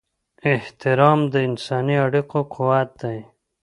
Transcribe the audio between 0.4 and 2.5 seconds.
احترام د انساني اړیکو